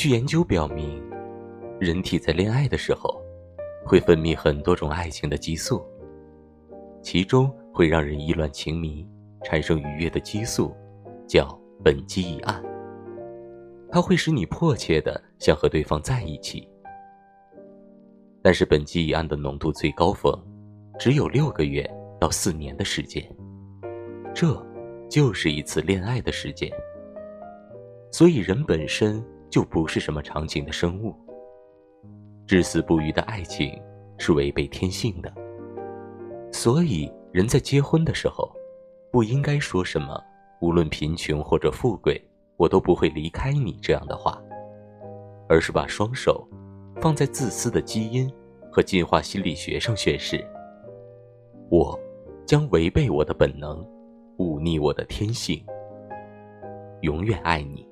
[0.00, 0.98] 据研究表明，
[1.78, 3.22] 人体在恋爱的时候，
[3.84, 5.84] 会分泌很多种爱情的激素，
[7.02, 9.06] 其中会让人意乱情迷、
[9.44, 10.74] 产生愉悦的激素，
[11.28, 11.46] 叫
[11.84, 12.64] 苯基乙胺。
[13.90, 16.66] 它会使你迫切的想和对方在一起。
[18.40, 20.34] 但是苯基乙胺的浓度最高峰，
[20.98, 21.86] 只有六个月
[22.18, 23.22] 到四年的时间，
[24.34, 24.66] 这
[25.10, 26.72] 就是一次恋爱的时间。
[28.10, 31.14] 所以人本身就不是什么长情的生物，
[32.46, 33.76] 至死不渝的爱情
[34.16, 35.32] 是违背天性的。
[36.52, 38.50] 所以人在结婚的时候，
[39.10, 40.22] 不应该说什么
[40.62, 42.22] “无论贫穷或者富贵，
[42.56, 44.40] 我都不会离开你”这样的话，
[45.48, 46.46] 而是把双手。
[47.00, 48.30] 放在自私的基因
[48.70, 50.46] 和进化心理学上宣誓，
[51.70, 51.98] 我
[52.44, 53.82] 将违背我的本能，
[54.36, 55.64] 忤逆我的天性，
[57.00, 57.88] 永远爱你。